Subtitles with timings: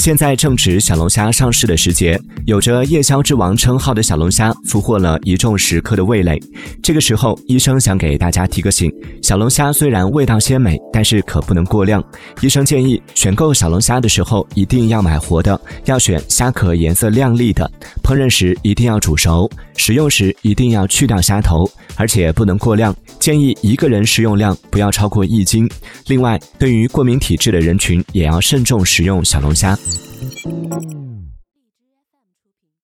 [0.00, 6.40] 现在正值小龙虾上市的时节，有着夜宵之王称号的小龙虾俘获了一众食客的味蕾。
[6.82, 8.90] 这个时候，医生想给大家提个醒：
[9.22, 12.02] 小龙虾虽然味道鲜美，但是可不能过量。
[12.40, 17.70] 医生建议选购小龙虾的时候一定要买活的，要选虾壳颜色亮丽的。
[18.02, 22.96] 烹饪时一定要煮熟，食用时一定要去掉虾头，而且不能过量。
[23.18, 25.68] 建议一个人食用量不要超过一斤。
[26.06, 29.78] 另外，对于过敏体质的人群，也要慎重食用小龙虾。
[30.44, 31.09] Música